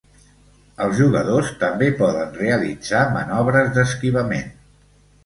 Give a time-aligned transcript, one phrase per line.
[0.85, 4.49] Els jugadors també poden realitzar manobres d'esquivament.